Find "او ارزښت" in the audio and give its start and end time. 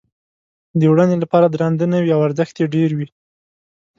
2.15-2.55